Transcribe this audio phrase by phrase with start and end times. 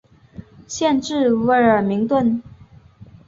[0.67, 2.41] 县治威尔明顿。